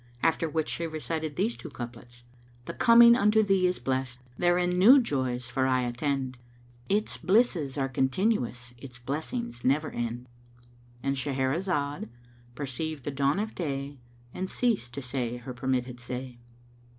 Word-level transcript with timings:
After 0.23 0.49
which 0.49 0.67
she 0.69 0.87
recited 0.87 1.35
these 1.35 1.55
two 1.55 1.69
couplets, 1.69 2.23
"The 2.65 2.73
coming 2.73 3.15
unto 3.15 3.43
thee 3.43 3.67
is 3.67 3.77
blest: 3.77 4.17
* 4.29 4.37
Therein 4.39 4.79
new 4.79 4.99
joys 4.99 5.47
for 5.47 5.67
aye 5.67 5.83
attend: 5.83 6.39
Its 6.89 7.17
blisses 7.19 7.77
are 7.77 7.87
continuous 7.87 8.73
* 8.75 8.79
Its 8.79 8.97
blessings 8.97 9.63
never 9.63 9.91
end." 9.91 10.27
—And 11.03 11.17
Shahrazad 11.17 12.09
perceived 12.55 13.03
the 13.03 13.11
dawn 13.11 13.37
of 13.37 13.53
day 13.53 13.99
and 14.33 14.49
ceased 14.49 14.91
to 14.95 15.03
say 15.03 15.37
her 15.37 15.53
permitted 15.53 15.99
say. 15.99 16.39